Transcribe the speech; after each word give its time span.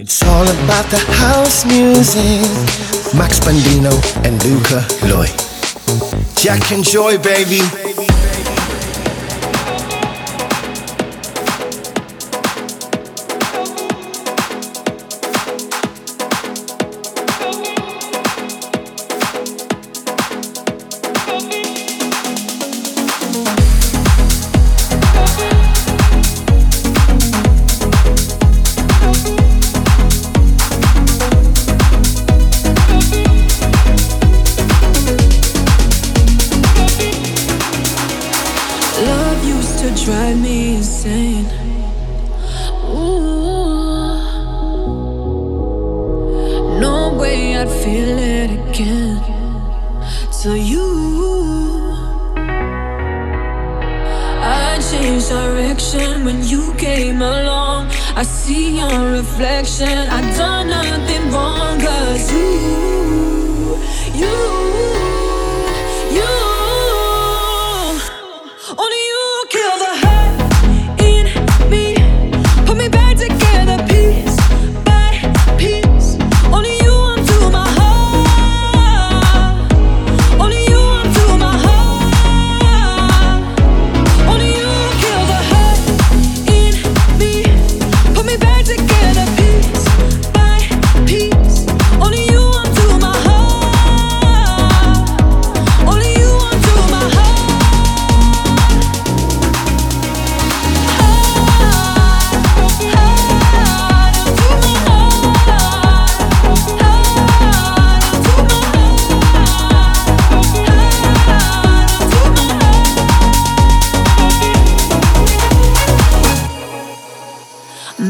It's 0.00 0.22
all 0.22 0.44
about 0.44 0.88
the 0.92 0.98
house 1.10 1.64
music. 1.64 2.46
Max 3.18 3.40
Bandino 3.40 3.90
and 4.24 4.40
Luca 4.44 4.86
Lloyd. 5.08 5.34
Jack 6.36 6.70
and 6.70 6.84
Joy, 6.84 7.18
baby. 7.18 7.58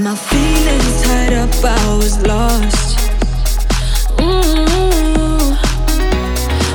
my 0.09 0.15
feelings 0.15 1.03
tied 1.03 1.35
up, 1.35 1.51
I 1.63 1.97
was 1.99 2.19
lost. 2.27 2.99
Ooh, 4.19 5.55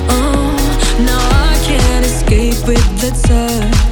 oh, 0.09 0.55
now 0.99 1.19
I 1.49 1.59
can't 1.65 2.05
escape 2.05 2.67
with 2.67 3.01
the 3.01 3.09
touch. 3.27 3.82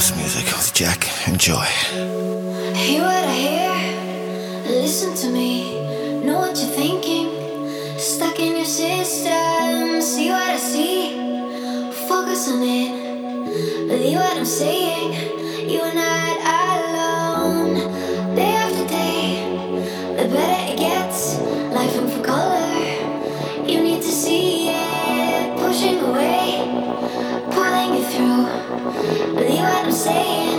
Music 0.00 0.46
with 0.56 0.72
Jack 0.72 1.06
and 1.28 1.38
Joy. 1.38 1.66
Hear 2.74 3.02
what 3.02 3.22
I 3.22 3.34
hear, 3.34 4.72
listen 4.80 5.14
to 5.14 5.28
me, 5.30 5.78
know 6.24 6.38
what 6.38 6.56
you're 6.56 6.70
thinking. 6.70 7.28
Stuck 7.98 8.40
in 8.40 8.56
your 8.56 8.64
system, 8.64 10.00
see 10.00 10.30
what 10.30 10.42
I 10.42 10.56
see, 10.56 11.12
focus 12.08 12.48
on 12.50 12.62
it, 12.62 13.88
believe 13.88 14.16
what 14.16 14.38
I'm 14.38 14.46
saying. 14.46 15.68
You 15.68 15.80
are 15.82 15.94
not 15.94 16.36
alone, 16.64 17.74
day 18.34 18.54
after 18.56 18.86
day, 18.88 19.44
the 20.16 20.28
better 20.32 20.72
it 20.72 20.78
gets. 20.78 21.38
Life 21.74 21.94
in 21.98 22.08
full 22.08 22.24
color, 22.24 23.68
you 23.68 23.82
need 23.82 24.00
to 24.00 24.10
see 24.10 24.70
it, 24.70 25.58
pushing 25.58 26.00
away, 26.00 26.64
pulling 27.50 27.96
you 27.98 28.04
through 28.04 29.29
say 30.00 30.49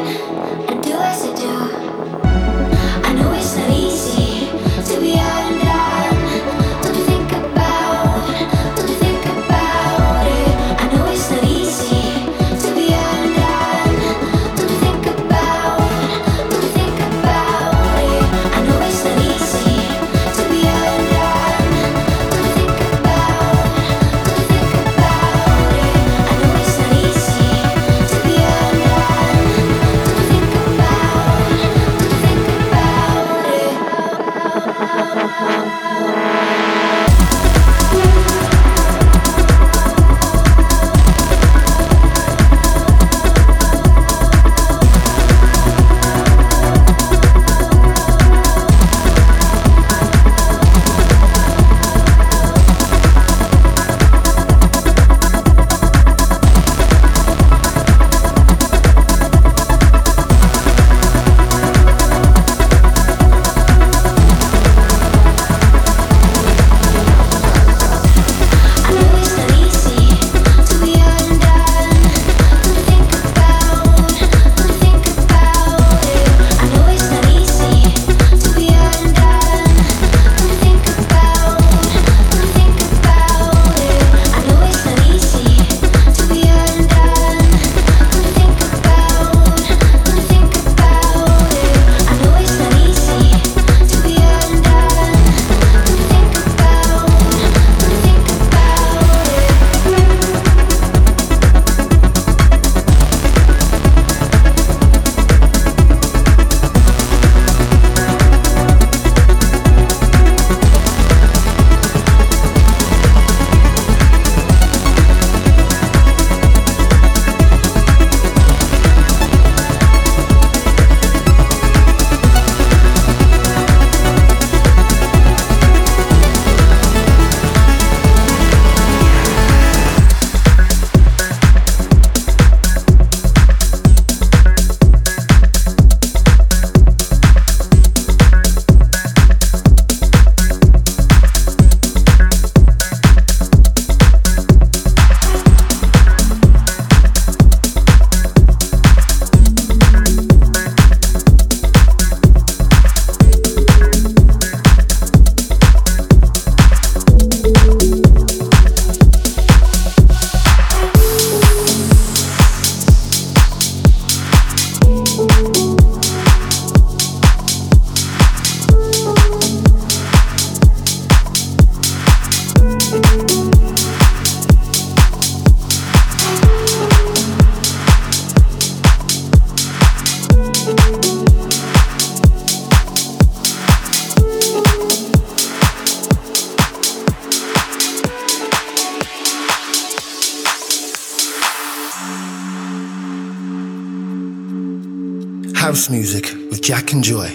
with 196.51 196.61
Jack 196.61 196.91
and 196.91 197.03
Joy. 197.03 197.29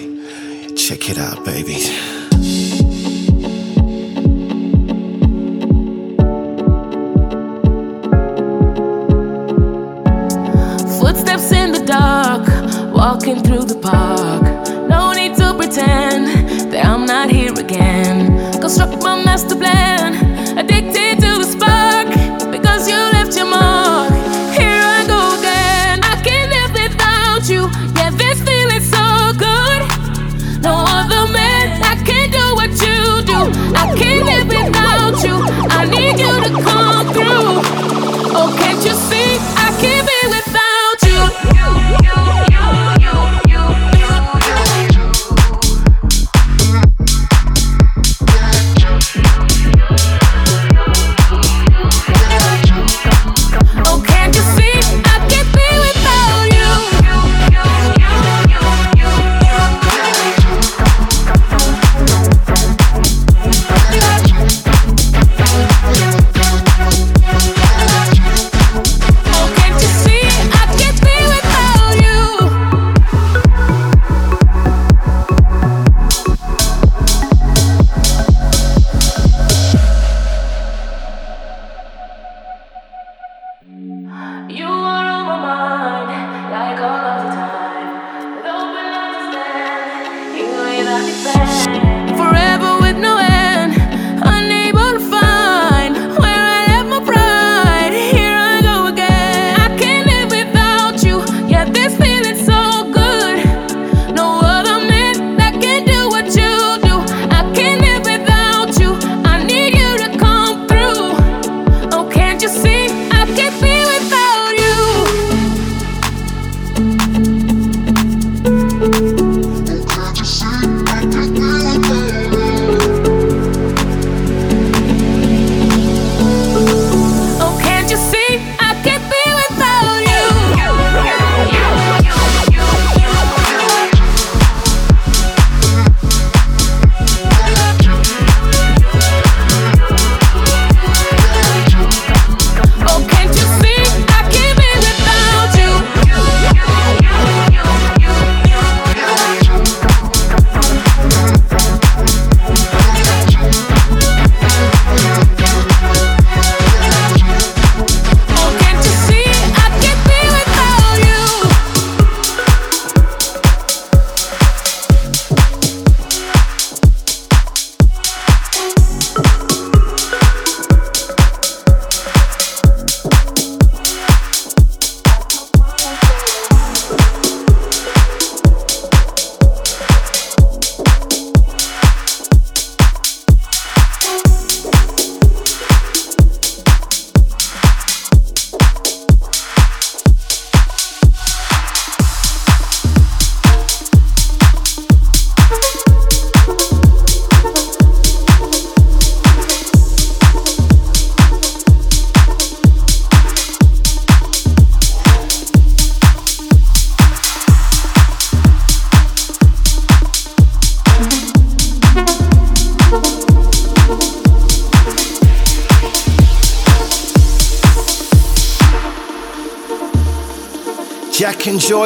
Check 0.75 1.09
it 1.09 1.17
out, 1.17 1.43
baby. 1.43 2.16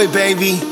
Joy, 0.02 0.08
baby. 0.08 0.71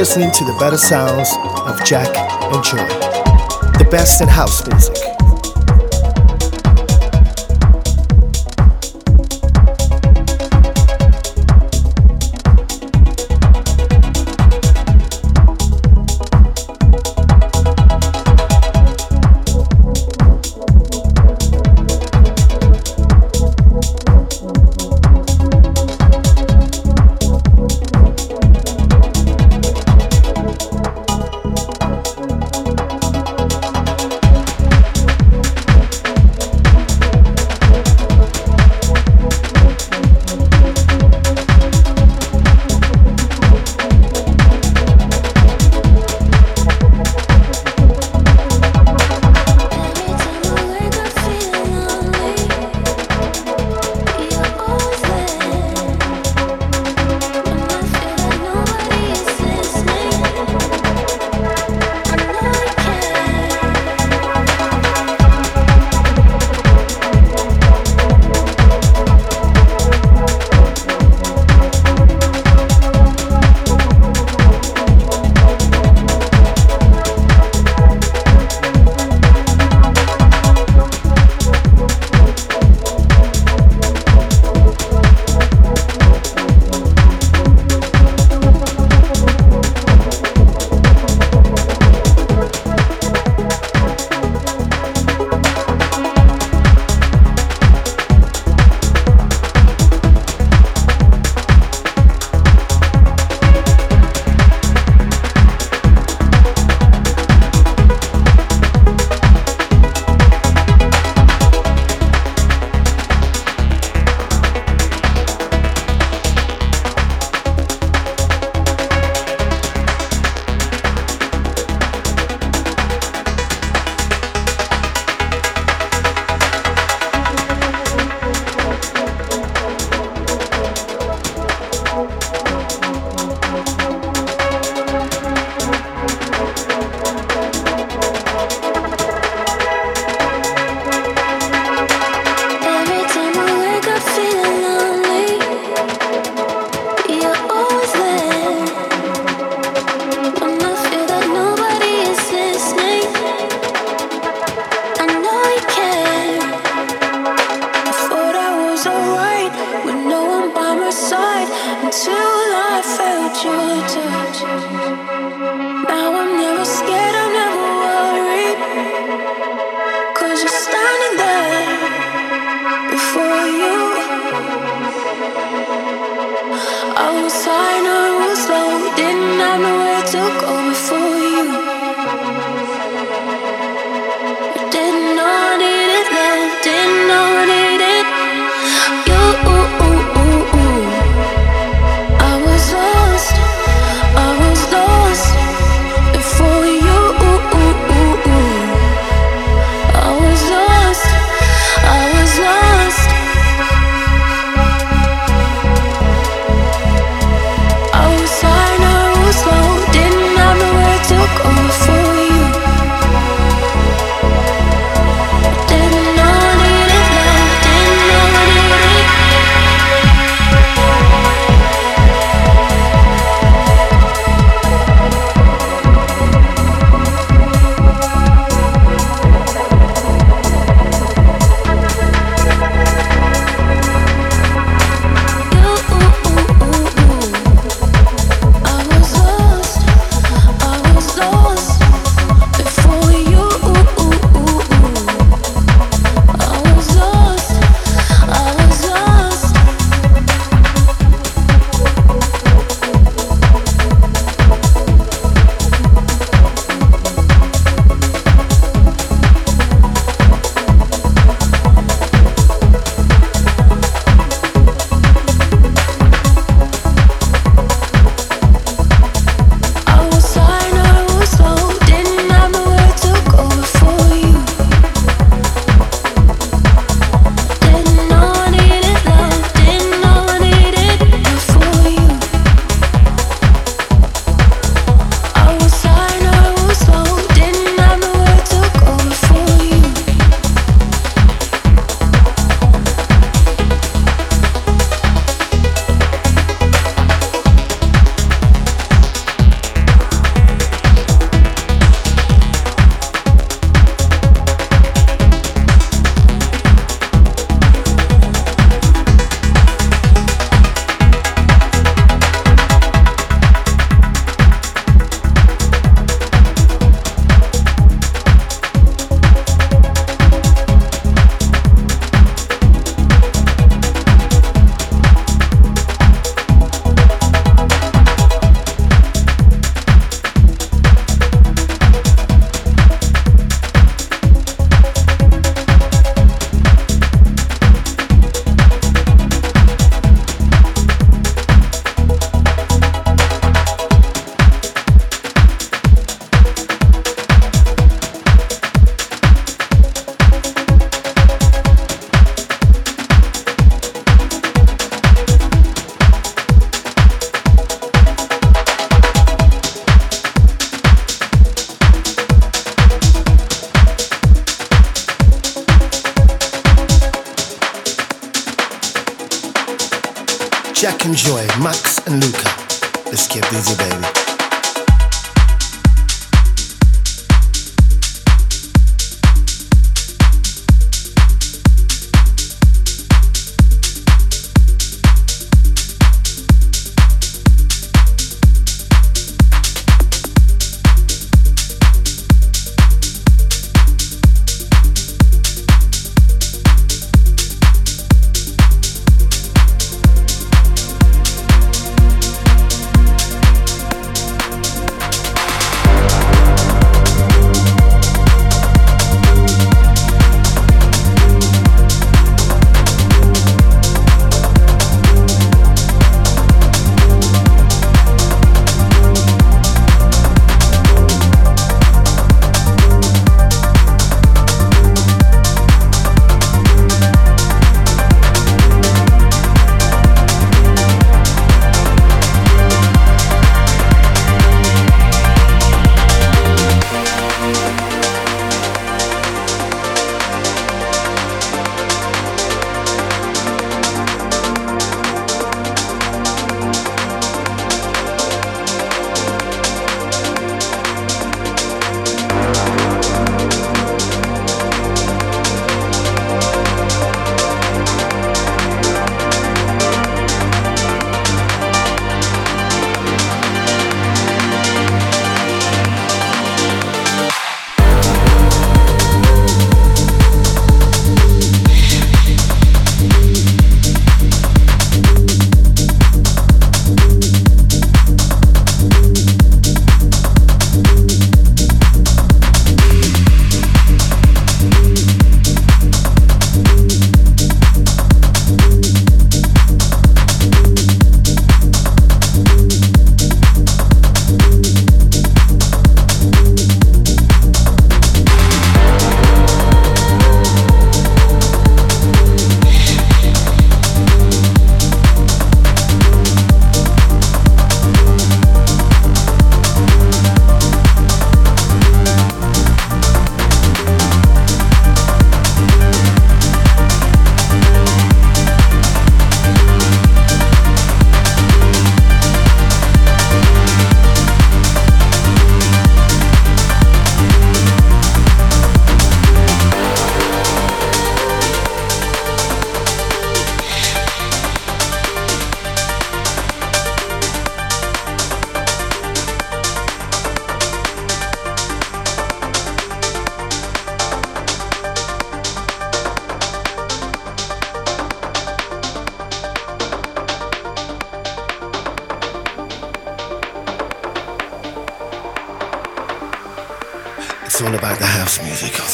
Listening 0.00 0.30
to 0.30 0.44
the 0.44 0.56
better 0.58 0.78
sounds 0.78 1.28
of 1.66 1.84
Jack 1.84 2.08
and 2.54 2.64
Joy, 2.64 2.78
the 3.78 3.86
best 3.90 4.22
in 4.22 4.28
house 4.28 4.66
music. 4.66 5.09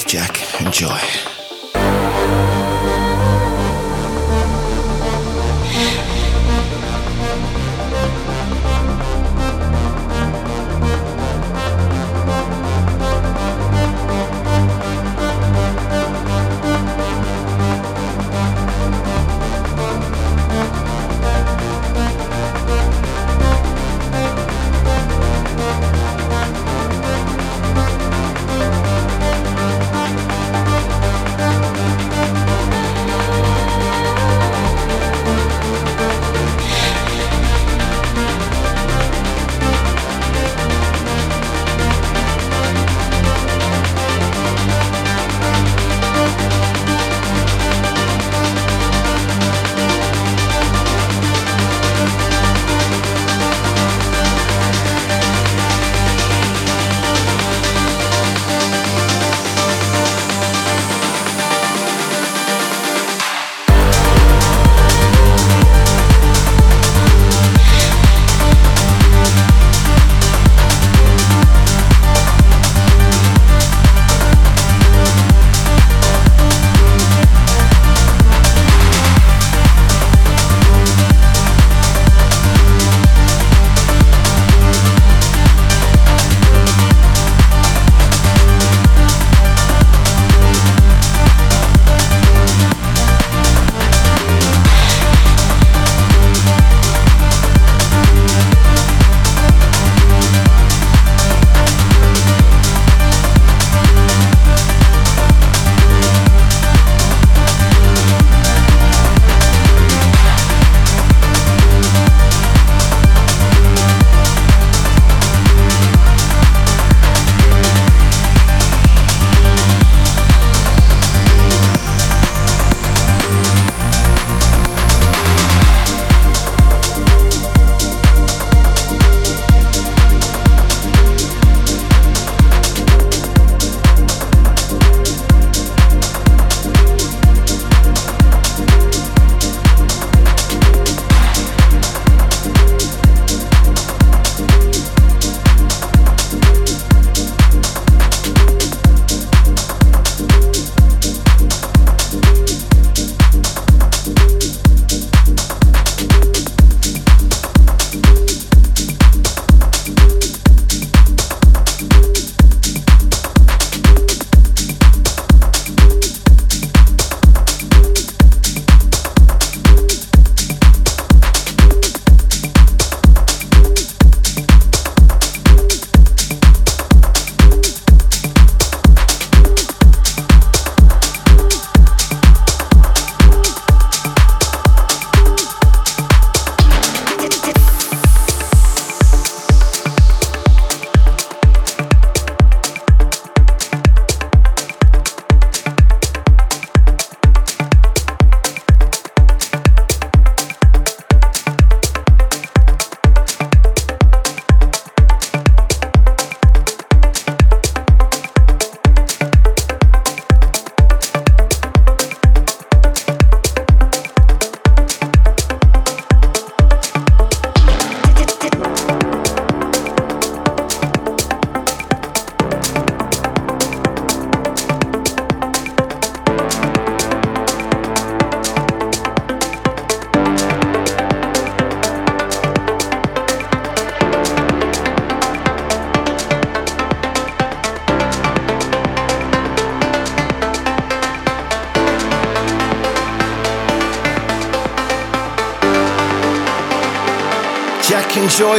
Jack. 0.07 0.61
Enjoy. 0.61 1.26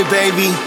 Baby. 0.10 0.67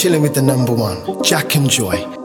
Chilling 0.00 0.22
with 0.22 0.34
the 0.34 0.40
number 0.40 0.72
one, 0.72 1.22
Jack 1.22 1.54
and 1.56 1.68
Joy. 1.68 2.19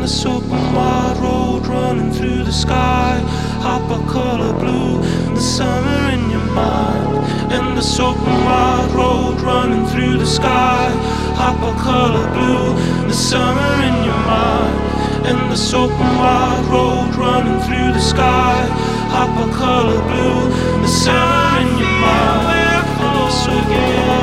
on 0.00 0.06
this 0.06 0.24
open 0.24 0.74
wild 0.74 1.18
road 1.18 1.66
running 1.66 2.10
through 2.10 2.42
the 2.44 2.52
sky. 2.52 3.20
Hop 3.60 3.86
color 4.08 4.54
blue, 4.54 4.98
the 5.34 5.40
summer 5.40 6.00
in 6.14 6.30
your 6.30 6.46
mind. 6.54 7.16
And 7.52 7.76
this 7.76 8.00
open 8.00 8.36
wild 8.46 8.92
road 8.92 9.40
running 9.42 9.84
through 9.88 10.16
the 10.16 10.26
sky. 10.26 10.88
Hop 11.36 11.60
color 11.84 12.26
blue, 12.32 12.72
the 13.08 13.12
summer 13.12 13.72
in 13.88 13.96
your 14.08 14.20
mind. 14.24 14.80
And 15.28 15.52
this 15.52 15.74
open 15.74 16.10
wild 16.22 16.64
road 16.72 17.14
running 17.16 17.60
through 17.66 17.92
the 17.92 18.00
sky. 18.00 18.56
Hop 19.12 19.36
color 19.52 20.00
blue, 20.08 20.48
the 20.80 20.88
summer 20.88 21.60
in 21.60 21.78
your 21.78 21.96
mind. 22.00 22.48
And 23.04 23.28
this 23.28 23.46
again. 23.46 24.19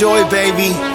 Joy, 0.00 0.24
baby. 0.30 0.89